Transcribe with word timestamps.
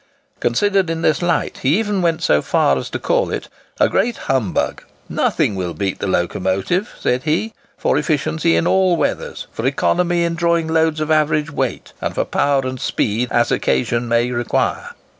Considered 0.39 0.89
in 0.89 1.03
this 1.03 1.21
light, 1.21 1.59
he 1.59 1.77
even 1.77 2.01
went 2.01 2.23
so 2.23 2.41
far 2.41 2.75
as 2.75 2.89
to 2.89 2.97
call 2.97 3.29
it 3.29 3.49
"a 3.79 3.87
great 3.87 4.17
humbug." 4.25 4.81
"Nothing 5.07 5.53
will 5.53 5.75
beat 5.75 5.99
the 5.99 6.07
locomotive," 6.07 6.95
said 6.99 7.21
he, 7.21 7.53
"for 7.77 7.99
efficiency 7.99 8.55
in 8.55 8.65
all 8.65 8.97
weathers, 8.97 9.45
for 9.51 9.63
economy 9.67 10.23
in 10.23 10.33
drawing 10.33 10.67
loads 10.67 11.01
of 11.01 11.11
average 11.11 11.51
weight, 11.51 11.93
and 12.01 12.15
for 12.15 12.25
power 12.25 12.61
and 12.63 12.81
speed 12.81 13.31
as 13.31 13.51
occasion 13.51 14.07
may 14.07 14.31
require." 14.31 14.95